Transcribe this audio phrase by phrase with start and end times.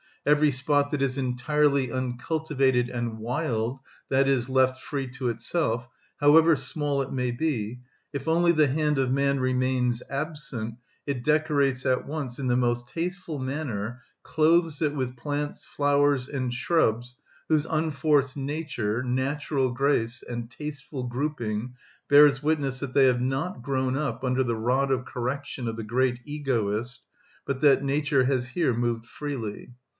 [0.25, 3.79] Every spot that is entirely uncultivated and wild,
[4.11, 5.87] i.e., left free to itself,
[6.19, 7.79] however small it may be,
[8.13, 10.75] if only the hand of man remains absent,
[11.07, 16.53] it decorates at once in the most tasteful manner, clothes it with plants, flowers, and
[16.53, 17.15] shrubs,
[17.49, 21.73] whose unforced nature, natural grace, and tasteful grouping
[22.09, 25.83] bears witness that they have not grown up under the rod of correction of the
[25.83, 27.01] great egoist,
[27.45, 29.71] but that nature has here moved freely.